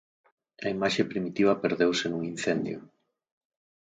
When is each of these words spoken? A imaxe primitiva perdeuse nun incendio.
A 0.65 0.67
imaxe 0.75 1.09
primitiva 1.11 1.61
perdeuse 1.63 2.05
nun 2.09 2.21
incendio. 2.33 2.79